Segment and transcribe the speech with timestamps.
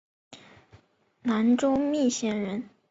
[1.21, 2.67] 南州密县人。